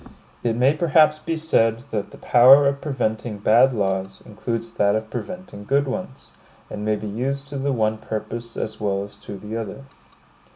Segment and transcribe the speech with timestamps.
[0.41, 5.11] It may perhaps be said that the power of preventing bad laws includes that of
[5.11, 6.33] preventing good ones;
[6.71, 9.83] and may be used to the one purpose as well as to the other.